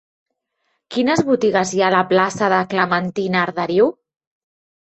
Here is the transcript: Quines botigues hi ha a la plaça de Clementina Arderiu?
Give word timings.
Quines 0.95 1.21
botigues 1.27 1.73
hi 1.75 1.83
ha 1.83 1.89
a 1.93 1.95
la 1.97 2.01
plaça 2.13 2.49
de 2.57 2.63
Clementina 2.73 3.41
Arderiu? 3.45 3.93